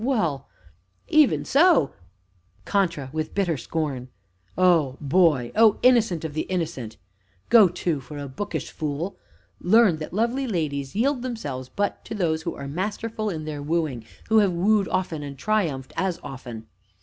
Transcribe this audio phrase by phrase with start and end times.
[0.03, 0.49] Well
[1.09, 1.93] even so
[2.65, 4.09] CONTRA (with bitter scorn).
[4.57, 5.51] O Boy!
[5.55, 6.97] O Innocent of the innocent!
[7.49, 9.15] Go to, for a bookish fool!
[9.59, 14.03] Learn that lovely ladies yield themselves but to those who are masterful in their wooing,
[14.29, 16.65] who have wooed often, and triumphed as often.